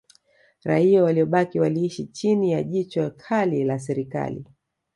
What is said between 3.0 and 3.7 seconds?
kali